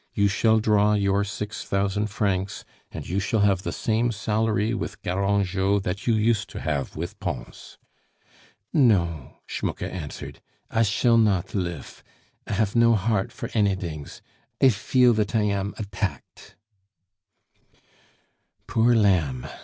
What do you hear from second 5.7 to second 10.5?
that you used to have with Pons." "No," Schmucke answered.